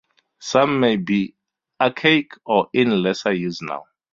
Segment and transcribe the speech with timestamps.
[0.39, 1.35] Some may be
[1.79, 3.83] archaic or in lesser use now.